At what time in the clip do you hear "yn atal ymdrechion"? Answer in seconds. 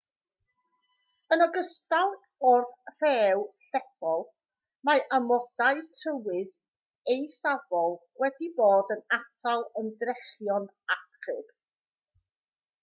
8.97-10.65